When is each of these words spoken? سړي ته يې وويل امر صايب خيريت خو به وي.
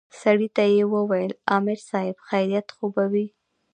سړي 0.19 0.47
ته 0.55 0.63
يې 0.73 0.83
وويل 0.93 1.31
امر 1.55 1.77
صايب 1.89 2.15
خيريت 2.27 2.67
خو 2.75 2.85
به 2.93 3.05
وي. 3.11 3.27